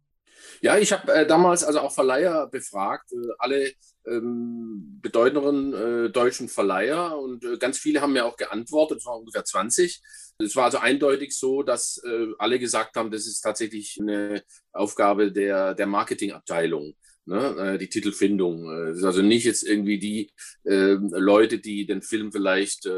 [0.60, 3.72] Ja, ich habe äh, damals also auch Verleiher befragt, äh, alle
[4.06, 9.20] ähm, bedeutenderen äh, deutschen Verleiher und äh, ganz viele haben mir auch geantwortet, es waren
[9.20, 10.00] ungefähr 20.
[10.38, 15.32] Es war also eindeutig so, dass äh, alle gesagt haben, das ist tatsächlich eine Aufgabe
[15.32, 16.94] der, der Marketingabteilung
[17.26, 18.70] ne, äh, die Titelfindung.
[18.90, 20.32] Es ist also nicht jetzt irgendwie die
[20.64, 22.88] äh, Leute, die den Film vielleicht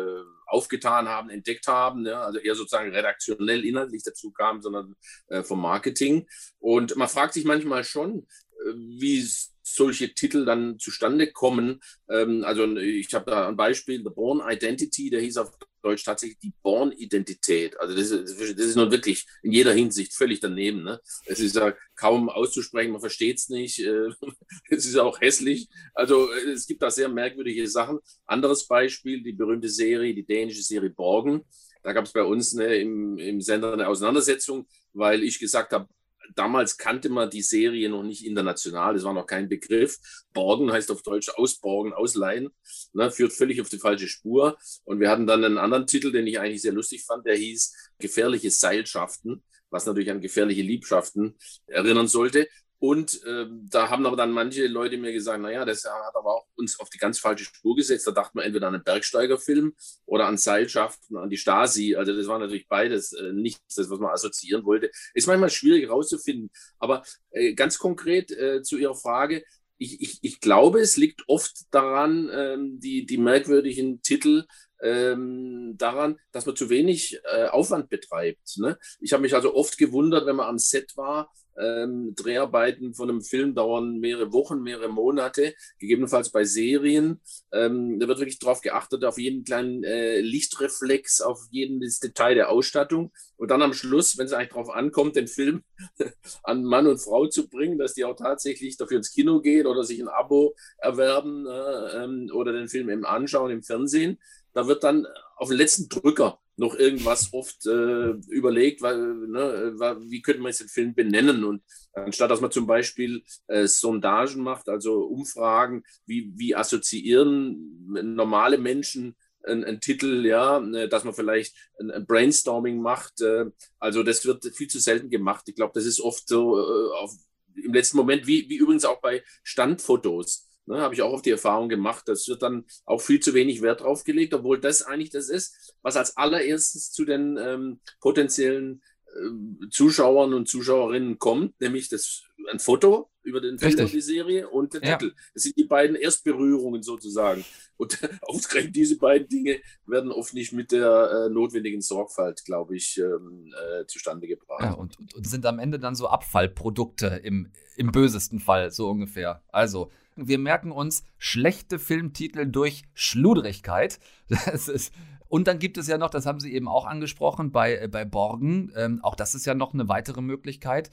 [0.48, 4.96] aufgetan haben, entdeckt haben, ne, also eher sozusagen redaktionell inhaltlich dazu kamen, sondern
[5.28, 6.26] äh, vom Marketing.
[6.58, 8.26] Und man fragt sich manchmal schon,
[8.64, 9.28] äh, wie
[9.62, 11.80] solche Titel dann zustande kommen.
[12.08, 16.38] Ähm, also ich habe da ein Beispiel, The Born Identity, der hieß auf Deutsch tatsächlich
[16.38, 17.78] die Born-Identität.
[17.80, 20.82] Also das ist, das ist nun wirklich in jeder Hinsicht völlig daneben.
[20.82, 21.00] Ne?
[21.26, 23.78] Es ist ja kaum auszusprechen, man versteht es nicht.
[23.80, 24.08] Äh,
[24.70, 25.68] es ist auch hässlich.
[25.94, 27.98] Also es gibt da sehr merkwürdige Sachen.
[28.26, 31.44] Anderes Beispiel, die berühmte Serie, die dänische Serie Borgen.
[31.82, 35.88] Da gab es bei uns ne, im, im Sender eine Auseinandersetzung, weil ich gesagt habe,
[36.34, 39.98] damals kannte man die Serie noch nicht international, das war noch kein Begriff.
[40.32, 42.50] Borgen heißt auf Deutsch ausborgen, ausleihen,
[42.92, 44.58] ne, führt völlig auf die falsche Spur.
[44.84, 47.92] Und wir hatten dann einen anderen Titel, den ich eigentlich sehr lustig fand, der hieß
[47.98, 51.36] Gefährliche Seilschaften, was natürlich an gefährliche Liebschaften
[51.66, 52.48] erinnern sollte.
[52.80, 56.46] Und äh, da haben aber dann manche Leute mir gesagt, naja, das hat aber auch
[56.54, 58.06] uns auf die ganz falsche Spur gesetzt.
[58.06, 59.74] Da dachten wir entweder an einen Bergsteigerfilm
[60.06, 61.96] oder an Seilschaften, an die Stasi.
[61.96, 64.90] Also das war natürlich beides äh, nichts, das, was man assoziieren wollte.
[65.14, 66.50] Ist manchmal schwierig herauszufinden.
[66.78, 69.42] Aber äh, ganz konkret äh, zu Ihrer Frage,
[69.78, 74.44] ich, ich, ich glaube, es liegt oft daran, ähm, die, die merkwürdigen Titel
[74.82, 78.58] ähm, daran, dass man zu wenig äh, Aufwand betreibt.
[78.58, 78.78] Ne?
[79.00, 83.22] Ich habe mich also oft gewundert, wenn man am Set war, ähm, Dreharbeiten von einem
[83.22, 87.20] Film dauern mehrere Wochen, mehrere Monate, gegebenenfalls bei Serien.
[87.52, 92.50] Ähm, da wird wirklich darauf geachtet, auf jeden kleinen äh, Lichtreflex, auf jedes Detail der
[92.50, 93.12] Ausstattung.
[93.36, 95.62] Und dann am Schluss, wenn es eigentlich darauf ankommt, den Film
[96.42, 99.84] an Mann und Frau zu bringen, dass die auch tatsächlich dafür ins Kino gehen oder
[99.84, 104.18] sich ein Abo erwerben äh, ähm, oder den Film eben anschauen im Fernsehen,
[104.52, 109.74] da wird dann auf den letzten Drücker noch irgendwas oft äh, überlegt, weil, ne,
[110.08, 111.44] wie könnte man jetzt den Film benennen?
[111.44, 118.58] Und anstatt dass man zum Beispiel äh, Sondagen macht, also Umfragen, wie, wie assoziieren normale
[118.58, 123.20] Menschen einen, Titel, ja, ne, dass man vielleicht ein, ein Brainstorming macht.
[123.20, 123.46] Äh,
[123.78, 125.44] also das wird viel zu selten gemacht.
[125.48, 127.12] Ich glaube, das ist oft so äh, auf,
[127.54, 131.30] im letzten Moment, wie, wie übrigens auch bei Standfotos Ne, Habe ich auch auf die
[131.30, 132.06] Erfahrung gemacht.
[132.06, 135.74] Das wird dann auch viel zu wenig Wert drauf gelegt, obwohl das eigentlich das ist,
[135.80, 142.58] was als allererstes zu den ähm, potenziellen äh, Zuschauern und Zuschauerinnen kommt, nämlich das, ein
[142.58, 144.96] Foto über den Film die Serie und der ja.
[144.96, 145.14] Titel.
[145.32, 147.44] Das sind die beiden Erstberührungen sozusagen.
[147.78, 152.98] Und ausgerechnet diese beiden Dinge werden oft nicht mit der äh, notwendigen Sorgfalt, glaube ich,
[152.98, 154.64] ähm, äh, zustande gebracht.
[154.64, 159.42] Ja, und, und, sind am Ende dann so Abfallprodukte im, im bösesten Fall, so ungefähr.
[159.48, 159.90] Also
[160.26, 163.98] wir merken uns schlechte Filmtitel durch Schludrigkeit.
[164.28, 164.92] Das ist,
[165.28, 168.04] und dann gibt es ja noch, das haben Sie eben auch angesprochen, bei, äh, bei
[168.04, 170.90] Borgen, ähm, auch das ist ja noch eine weitere Möglichkeit,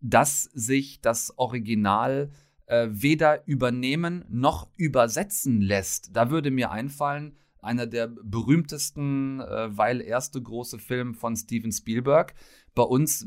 [0.00, 2.30] dass sich das Original
[2.66, 6.14] äh, weder übernehmen noch übersetzen lässt.
[6.14, 12.34] Da würde mir einfallen, einer der berühmtesten, äh, weil erste große Film von Steven Spielberg,
[12.74, 13.26] bei uns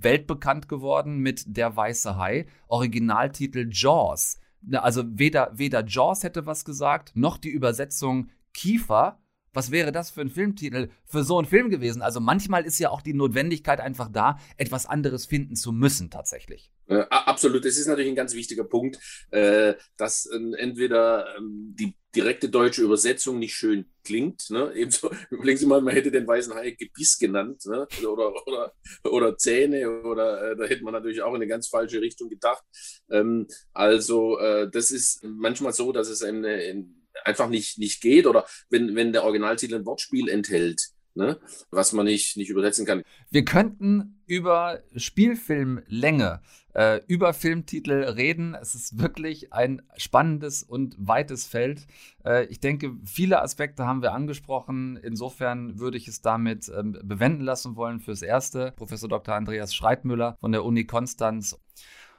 [0.00, 4.38] weltbekannt geworden mit Der weiße Hai, Originaltitel Jaws
[4.72, 9.20] also weder, weder Jaws hätte was gesagt, noch die Übersetzung Kiefer.
[9.52, 12.02] Was wäre das für ein Filmtitel für so einen Film gewesen?
[12.02, 16.70] Also manchmal ist ja auch die Notwendigkeit einfach da, etwas anderes finden zu müssen tatsächlich.
[16.88, 18.98] Äh, absolut, das ist natürlich ein ganz wichtiger Punkt,
[19.30, 24.48] äh, dass äh, entweder ähm, die direkte deutsche Übersetzung nicht schön klingt.
[24.50, 24.72] Ne?
[24.74, 27.86] Ebenso, überlegen Sie mal, man hätte den weißen Hai Gebiss genannt ne?
[28.06, 28.72] oder, oder,
[29.04, 32.64] oder Zähne oder äh, da hätte man natürlich auch in eine ganz falsche Richtung gedacht.
[33.10, 38.26] Ähm, also äh, das ist manchmal so, dass es einem, in, einfach nicht, nicht geht
[38.26, 41.38] oder wenn, wenn der Originaltitel ein Wortspiel enthält ne?
[41.70, 43.02] was man nicht, nicht übersetzen kann.
[43.30, 46.40] Wir könnten über Spielfilmlänge,
[46.74, 48.54] äh, über Filmtitel reden.
[48.54, 51.86] Es ist wirklich ein spannendes und weites Feld.
[52.24, 54.96] Äh, ich denke, viele Aspekte haben wir angesprochen.
[54.96, 58.72] Insofern würde ich es damit ähm, bewenden lassen wollen fürs Erste.
[58.76, 59.34] Professor Dr.
[59.34, 61.58] Andreas Schreitmüller von der Uni Konstanz.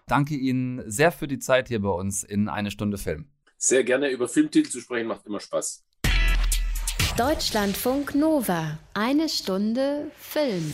[0.08, 3.28] Danke Ihnen sehr für die Zeit hier bei uns in eine Stunde Film.
[3.58, 5.86] Sehr gerne über Filmtitel zu sprechen, macht immer Spaß.
[7.20, 8.78] Deutschlandfunk Nova.
[8.94, 10.74] Eine Stunde Film.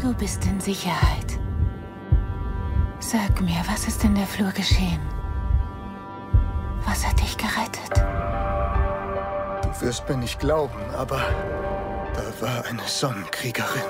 [0.00, 0.98] Du bist in Sicherheit.
[2.98, 4.98] Sag mir, was ist in der Flur geschehen?
[6.84, 7.96] Was hat dich gerettet?
[9.62, 11.22] Du wirst mir nicht glauben, aber
[12.16, 13.82] da war eine Sonnenkriegerin.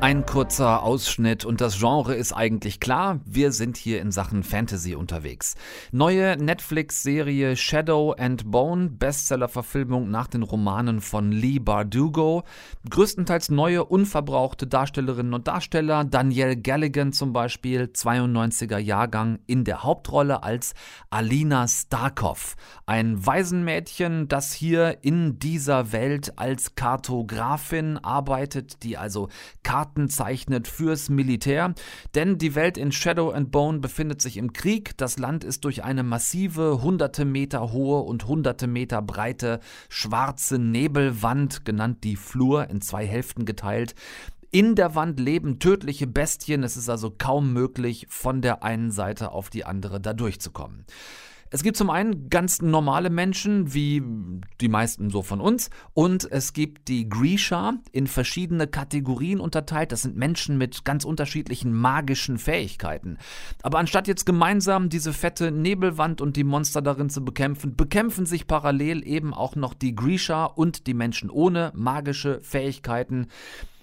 [0.00, 3.18] Ein kurzer Ausschnitt und das Genre ist eigentlich klar.
[3.24, 5.56] Wir sind hier in Sachen Fantasy unterwegs.
[5.90, 12.44] Neue Netflix-Serie Shadow and Bone, Bestseller-Verfilmung nach den Romanen von Lee Bardugo.
[12.88, 16.04] Größtenteils neue, unverbrauchte Darstellerinnen und Darsteller.
[16.04, 20.74] Danielle Galligan zum Beispiel, 92er Jahrgang, in der Hauptrolle als
[21.10, 22.54] Alina Starkov.
[22.86, 29.28] Ein Waisenmädchen, das hier in dieser Welt als Kartografin arbeitet, die also
[29.64, 31.74] Karten Karten zeichnet fürs Militär,
[32.14, 34.94] denn die Welt in Shadow and Bone befindet sich im Krieg.
[34.98, 41.64] Das Land ist durch eine massive, hunderte Meter hohe und hunderte Meter breite schwarze Nebelwand,
[41.64, 43.94] genannt die Flur, in zwei Hälften geteilt.
[44.50, 49.32] In der Wand leben tödliche Bestien, es ist also kaum möglich, von der einen Seite
[49.32, 50.84] auf die andere da durchzukommen.
[51.50, 54.02] Es gibt zum einen ganz normale Menschen, wie
[54.60, 59.92] die meisten so von uns, und es gibt die Grisha in verschiedene Kategorien unterteilt.
[59.92, 63.18] Das sind Menschen mit ganz unterschiedlichen magischen Fähigkeiten.
[63.62, 68.46] Aber anstatt jetzt gemeinsam diese fette Nebelwand und die Monster darin zu bekämpfen, bekämpfen sich
[68.46, 73.28] parallel eben auch noch die Grisha und die Menschen ohne magische Fähigkeiten.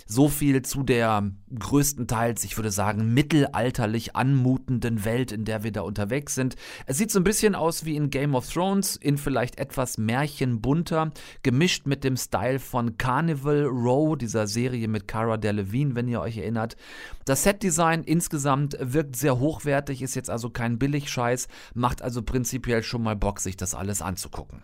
[0.07, 5.81] So viel zu der größtenteils, ich würde sagen, mittelalterlich anmutenden Welt, in der wir da
[5.81, 6.55] unterwegs sind.
[6.85, 11.11] Es sieht so ein bisschen aus wie in Game of Thrones, in vielleicht etwas märchenbunter,
[11.41, 16.37] gemischt mit dem Style von Carnival Row, dieser Serie mit Cara Delevingne, wenn ihr euch
[16.37, 16.77] erinnert.
[17.25, 23.01] Das Setdesign insgesamt wirkt sehr hochwertig, ist jetzt also kein Billigscheiß, macht also prinzipiell schon
[23.01, 24.61] mal Bock, sich das alles anzugucken.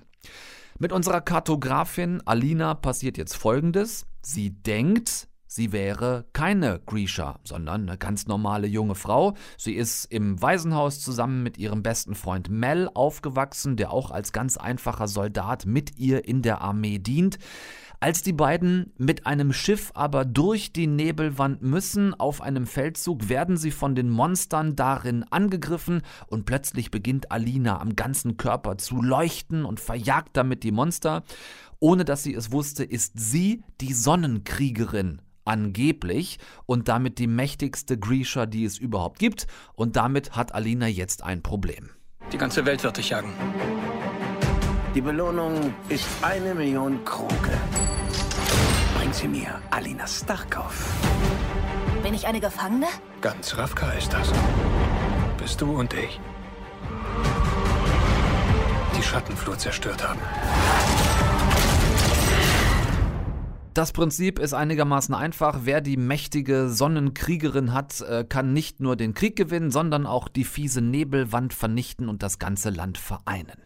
[0.78, 4.06] Mit unserer Kartografin Alina passiert jetzt Folgendes.
[4.22, 9.34] Sie denkt, Sie wäre keine Grisha, sondern eine ganz normale junge Frau.
[9.58, 14.56] Sie ist im Waisenhaus zusammen mit ihrem besten Freund Mel aufgewachsen, der auch als ganz
[14.56, 17.38] einfacher Soldat mit ihr in der Armee dient.
[18.00, 23.58] Als die beiden mit einem Schiff aber durch die Nebelwand müssen auf einem Feldzug, werden
[23.58, 29.66] sie von den Monstern darin angegriffen und plötzlich beginnt Alina am ganzen Körper zu leuchten
[29.66, 31.24] und verjagt damit die Monster.
[31.82, 38.46] Ohne dass sie es wusste, ist sie die Sonnenkriegerin angeblich und damit die mächtigste Grisha,
[38.46, 39.48] die es überhaupt gibt.
[39.74, 41.90] Und damit hat Alina jetzt ein Problem.
[42.32, 43.34] Die ganze Welt wird dich jagen.
[44.96, 47.58] Die Belohnung ist eine Million Kroge.
[48.98, 51.00] Bring sie mir, Alina Starkov.
[52.04, 52.88] Bin ich eine Gefangene?
[53.22, 54.32] Ganz Ravka ist das.
[55.38, 56.20] Bist du und ich.
[58.98, 60.20] Die Schattenflut zerstört haben.
[63.74, 65.60] Das Prinzip ist einigermaßen einfach.
[65.64, 70.44] Wer die mächtige Sonnenkriegerin hat, äh, kann nicht nur den Krieg gewinnen, sondern auch die
[70.44, 73.62] fiese Nebelwand vernichten und das ganze Land vereinen.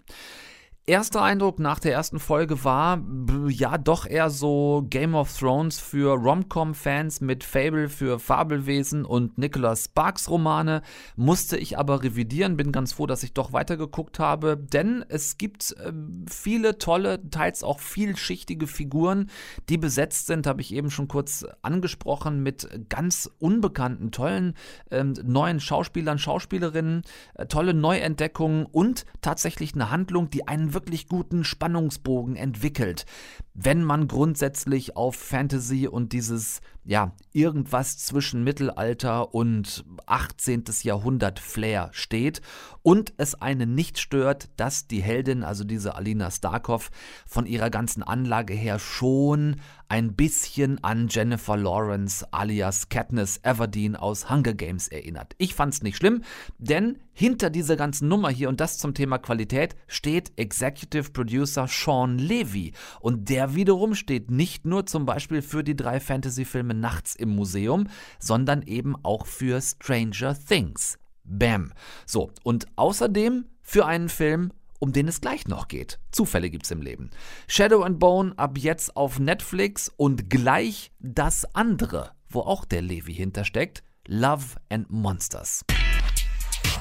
[0.88, 3.04] Erster Eindruck nach der ersten Folge war,
[3.48, 9.86] ja, doch eher so Game of Thrones für Rom-Com-Fans mit Fable für Fabelwesen und Nicholas
[9.86, 10.84] Sparks Romane.
[11.15, 15.71] Musste ich aber revidieren, bin ganz froh, dass ich doch weitergeguckt habe, denn es gibt
[15.71, 15.91] äh,
[16.30, 19.32] viele tolle, teils auch vielschichtige Figuren,
[19.69, 24.54] die besetzt sind, habe ich eben schon kurz angesprochen, mit ganz unbekannten, tollen
[24.91, 27.02] äh, neuen Schauspielern, Schauspielerinnen,
[27.34, 33.08] äh, tolle Neuentdeckungen und tatsächlich eine Handlung, die einen wirklich guten Spannungsbogen entwickelt,
[33.56, 40.65] wenn man grundsätzlich auf Fantasy und dieses, ja, irgendwas zwischen Mittelalter und 18.
[40.84, 42.41] Jahrhundert Flair steht
[42.84, 46.91] und es einen nicht stört, dass die Heldin, also diese Alina Starkov,
[47.26, 49.56] von ihrer ganzen Anlage her schon
[49.88, 55.34] ein bisschen an Jennifer Lawrence alias Katniss Everdeen aus Hunger Games erinnert.
[55.39, 56.24] Ich fand's nicht schlimm,
[56.60, 62.19] denn hinter dieser ganzen Nummer hier und das zum Thema Qualität steht Executive Producer Sean
[62.19, 67.30] Levy und der wiederum steht nicht nur zum Beispiel für die drei Fantasy-Filme Nachts im
[67.30, 67.88] Museum,
[68.20, 70.98] sondern eben auch für Stranger Things.
[71.24, 71.74] Bam.
[72.06, 76.00] So, und außerdem für einen Film um den es gleich noch geht.
[76.12, 77.10] Zufälle gibt's im Leben.
[77.48, 83.14] Shadow and Bone ab jetzt auf Netflix und gleich das andere, wo auch der Levi
[83.14, 85.62] hintersteckt, Love and Monsters.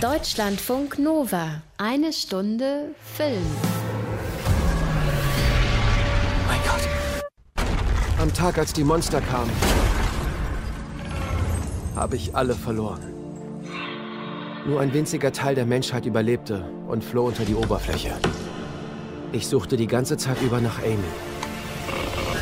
[0.01, 1.63] Deutschlandfunk Nova.
[1.79, 3.47] Eine Stunde Film.
[8.25, 9.51] Am Tag, als die Monster kamen,
[11.95, 13.03] habe ich alle verloren.
[14.65, 18.15] Nur ein winziger Teil der Menschheit überlebte und floh unter die Oberfläche.
[19.33, 20.97] Ich suchte die ganze Zeit über nach Amy.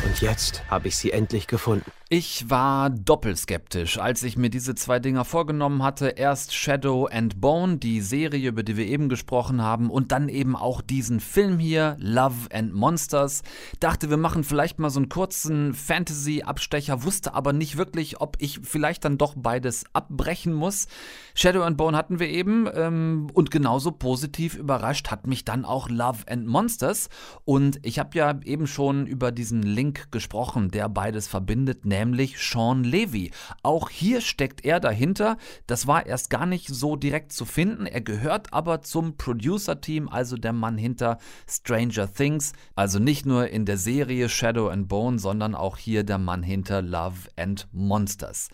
[0.05, 1.91] Und jetzt habe ich sie endlich gefunden.
[2.15, 6.09] Ich war doppelskeptisch, als ich mir diese zwei Dinger vorgenommen hatte.
[6.09, 10.55] Erst Shadow and Bone, die Serie, über die wir eben gesprochen haben, und dann eben
[10.55, 13.41] auch diesen Film hier, Love and Monsters.
[13.79, 18.59] Dachte, wir machen vielleicht mal so einen kurzen Fantasy-Abstecher, wusste aber nicht wirklich, ob ich
[18.61, 20.85] vielleicht dann doch beides abbrechen muss.
[21.33, 25.89] Shadow and Bone hatten wir eben ähm, und genauso positiv überrascht hat mich dann auch
[25.89, 27.09] Love and Monsters.
[27.43, 32.37] Und ich habe ja eben schon über diesen Link gesprochen, der beides verbindet, nämlich nämlich
[32.37, 33.31] Sean Levy.
[33.63, 35.37] Auch hier steckt er dahinter.
[35.67, 37.85] Das war erst gar nicht so direkt zu finden.
[37.85, 42.53] Er gehört aber zum Producer-Team, also der Mann hinter Stranger Things.
[42.75, 46.81] Also nicht nur in der Serie Shadow and Bone, sondern auch hier der Mann hinter
[46.81, 48.49] Love and Monsters.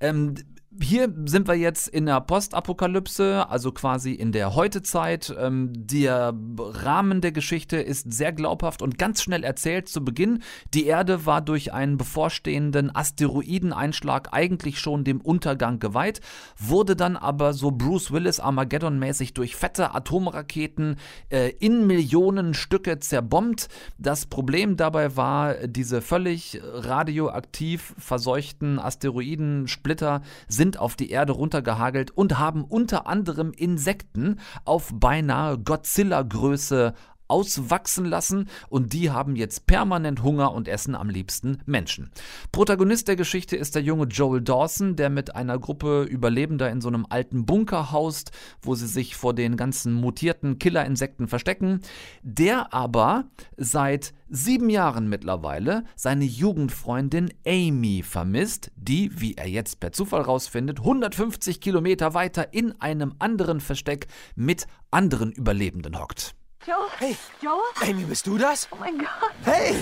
[0.00, 0.34] Ähm,
[0.80, 5.34] hier sind wir jetzt in der Postapokalypse, also quasi in der Heutezeit.
[5.38, 10.42] Ähm, der Rahmen der Geschichte ist sehr glaubhaft und ganz schnell erzählt zu Beginn.
[10.72, 16.20] Die Erde war durch einen bevorstehenden Asteroideneinschlag eigentlich schon dem Untergang geweiht,
[16.58, 20.96] wurde dann aber so Bruce Willis Armageddon-mäßig durch fette Atomraketen
[21.28, 23.68] äh, in Millionen Stücke zerbombt.
[23.98, 32.12] Das Problem dabei war, diese völlig radioaktiv verseuchten Asteroidensplitter sind sind auf die Erde runtergehagelt
[32.12, 36.94] und haben unter anderem Insekten auf beinahe Godzilla-Größe
[37.32, 42.10] auswachsen lassen und die haben jetzt permanent Hunger und essen am liebsten Menschen.
[42.52, 46.88] Protagonist der Geschichte ist der junge Joel Dawson, der mit einer Gruppe Überlebender in so
[46.88, 51.80] einem alten Bunker haust, wo sie sich vor den ganzen mutierten Killerinsekten verstecken,
[52.22, 53.24] der aber
[53.56, 60.80] seit sieben Jahren mittlerweile seine Jugendfreundin Amy vermisst, die, wie er jetzt per Zufall rausfindet,
[60.80, 66.34] 150 Kilometer weiter in einem anderen Versteck mit anderen Überlebenden hockt.
[66.64, 66.88] Joel?
[66.98, 67.16] Hey.
[67.40, 67.90] Joel?
[67.90, 68.68] Amy, bist du das?
[68.70, 69.08] Oh mein Gott.
[69.44, 69.74] Hey!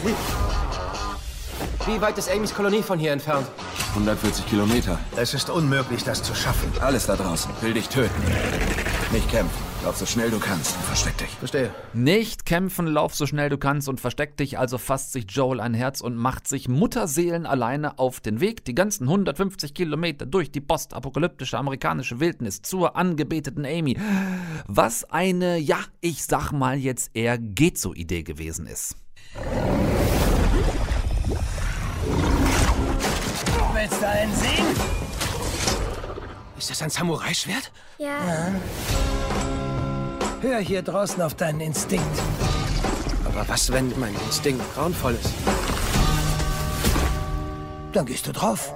[1.85, 3.47] Wie weit ist Amys Kolonie von hier entfernt?
[3.91, 4.99] 140 Kilometer.
[5.14, 6.72] Es ist unmöglich, das zu schaffen.
[6.81, 8.22] Alles da draußen will dich töten.
[9.12, 9.70] Nicht kämpfen.
[9.83, 11.31] Lauf so schnell du kannst und versteck dich.
[11.31, 11.70] Verstehe.
[11.95, 14.59] Nicht kämpfen, lauf so schnell du kannst und versteck dich.
[14.59, 18.62] Also fasst sich Joel ein Herz und macht sich Mutterseelen alleine auf den Weg.
[18.66, 23.97] Die ganzen 150 Kilometer durch die postapokalyptische amerikanische Wildnis zur angebeteten Amy.
[24.66, 28.97] Was eine, ja, ich sag mal jetzt eher geht so Idee gewesen ist.
[33.72, 34.66] Willst du einen sehen?
[36.59, 37.72] Ist das ein Samurai-Schwert?
[37.97, 38.53] Ja.
[40.43, 42.07] Hör hier draußen auf deinen Instinkt.
[43.26, 45.34] Aber was, wenn mein Instinkt grauenvoll ist?
[47.93, 48.72] Dann gehst du drauf.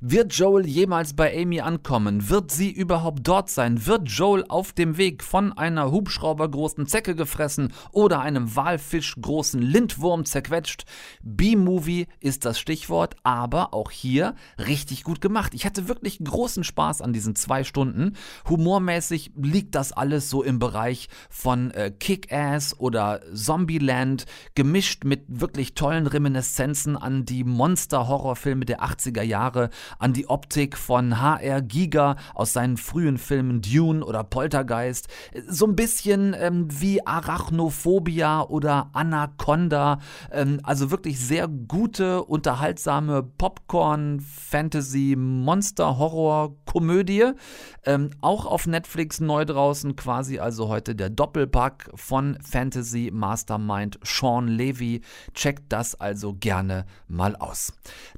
[0.00, 2.28] Wird Joel jemals bei Amy ankommen?
[2.28, 3.86] Wird sie überhaupt dort sein?
[3.86, 10.84] Wird Joel auf dem Weg von einer hubschraubergroßen Zecke gefressen oder einem walfischgroßen Lindwurm zerquetscht?
[11.22, 15.54] B-Movie ist das Stichwort, aber auch hier richtig gut gemacht.
[15.54, 18.16] Ich hatte wirklich großen Spaß an diesen zwei Stunden.
[18.48, 24.26] Humormäßig liegt das alles so im Bereich von äh, Kick-Ass oder Zombieland,
[24.56, 31.20] gemischt mit wirklich tollen Reminiszenzen an die Monster-Horrorfilme der 80er Jahre an die Optik von
[31.20, 35.08] HR Giga aus seinen frühen Filmen Dune oder Poltergeist.
[35.48, 39.98] So ein bisschen ähm, wie Arachnophobia oder Anaconda.
[40.30, 47.32] Ähm, also wirklich sehr gute, unterhaltsame Popcorn, Fantasy, Monster, Horror, Komödie.
[47.84, 54.48] Ähm, auch auf Netflix neu draußen, quasi also heute der Doppelpack von Fantasy Mastermind Sean
[54.48, 55.02] Levy.
[55.34, 57.72] Checkt das also gerne mal aus.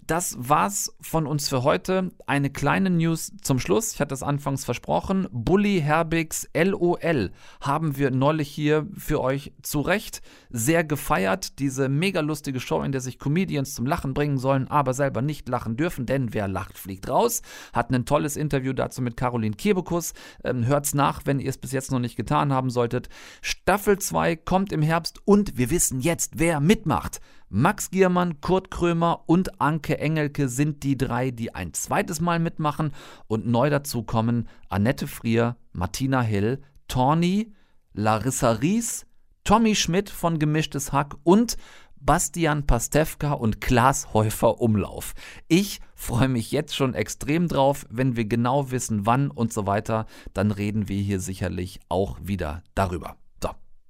[0.06, 2.10] Das war's von uns für heute.
[2.26, 3.92] Eine kleine News zum Schluss.
[3.92, 5.26] Ich hatte es anfangs versprochen.
[5.30, 7.30] Bully Herbigs LOL
[7.60, 11.58] haben wir neulich hier für euch zu Recht sehr gefeiert.
[11.58, 15.48] Diese mega lustige Show, in der sich Comedians zum Lachen bringen sollen, aber selber nicht
[15.48, 17.42] lachen dürfen, denn wer lacht, fliegt raus.
[17.72, 20.14] Hat ein tolles Interview dazu mit Caroline Kebekus.
[20.44, 23.08] Ähm, hört's nach, wenn ihr es bis jetzt noch nicht getan haben solltet.
[23.42, 27.20] Staffel 2 kommt im Herbst und wir wissen jetzt, wer mitmacht.
[27.48, 32.92] Max Giermann, Kurt Krömer und Anke Engelke sind die drei, die ein zweites Mal mitmachen
[33.28, 37.52] und neu dazu kommen Annette Frier, Martina Hill, Tawny,
[37.92, 39.06] Larissa Ries,
[39.44, 41.56] Tommy Schmidt von Gemischtes Hack und
[42.00, 45.14] Bastian Pastewka und Klaas Häufer Umlauf.
[45.46, 50.06] Ich freue mich jetzt schon extrem drauf, wenn wir genau wissen, wann und so weiter,
[50.34, 53.16] dann reden wir hier sicherlich auch wieder darüber.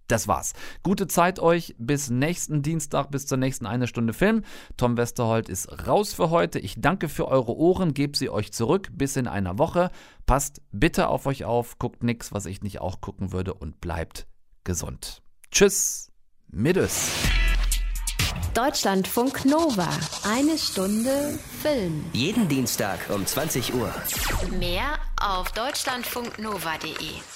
[0.08, 0.52] Das war's.
[0.82, 4.42] Gute Zeit euch bis nächsten Dienstag, bis zur nächsten eine Stunde Film.
[4.76, 6.58] Tom Westerholt ist raus für heute.
[6.58, 9.90] Ich danke für eure Ohren, gebe sie euch zurück bis in einer Woche.
[10.26, 14.26] Passt bitte auf euch auf, guckt nix, was ich nicht auch gucken würde und bleibt
[14.64, 15.22] gesund.
[15.50, 16.12] Tschüss,
[16.48, 17.10] Middes.
[18.54, 19.88] Deutschlandfunk Nova.
[20.24, 22.04] Eine Stunde Film.
[22.12, 23.92] Jeden Dienstag um 20 Uhr.
[24.58, 27.35] Mehr auf deutschlandfunknova.de.